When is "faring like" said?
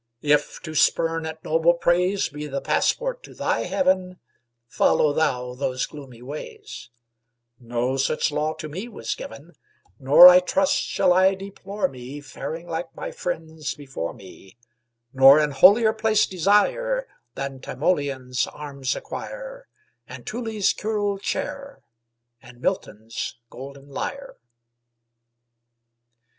12.19-12.95